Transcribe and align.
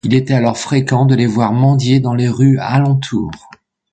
Il 0.03 0.15
était 0.15 0.33
alors 0.33 0.57
fréquent 0.57 1.05
de 1.05 1.13
les 1.13 1.27
voir 1.27 1.53
mendier 1.53 1.99
dans 1.99 2.15
les 2.15 2.27
rues 2.27 2.57
alentour. 2.57 3.29